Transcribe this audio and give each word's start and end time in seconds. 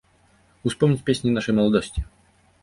Успомніць 0.69 1.01
песні 1.09 1.35
нашай 1.37 1.55
маладосці. 1.61 2.05